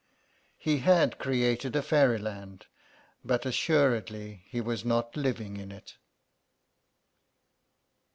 [0.67, 2.65] '"He had created a fairyland,
[3.23, 5.97] but assuredly he was not living in it.